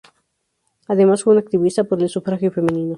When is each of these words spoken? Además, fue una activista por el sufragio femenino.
Además, 0.87 1.21
fue 1.21 1.33
una 1.33 1.41
activista 1.41 1.83
por 1.83 2.01
el 2.01 2.09
sufragio 2.09 2.51
femenino. 2.51 2.89